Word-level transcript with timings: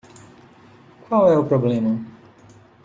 Qual 1.05 1.23
é 1.33 1.37
o 1.37 1.47
problema? 1.51 1.91